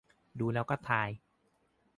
[0.39, 1.09] ดูแล้วก็ทาย